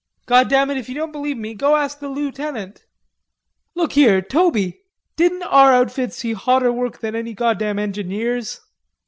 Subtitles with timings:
[0.25, 2.85] "Goddam it, if ye don't believe me, you go ask the lootenant....
[3.75, 4.81] Look here, Toby,
[5.15, 8.61] didn't our outfit see hotter work than any goddam engineers?"